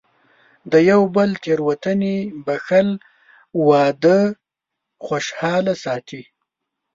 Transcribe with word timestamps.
د 0.71 0.73
یو 0.89 1.01
بل 1.15 1.29
تېروتنې 1.43 2.17
بښل، 2.45 2.89
واده 3.67 4.19
خوشحاله 5.05 5.73
ساتي. 5.83 6.21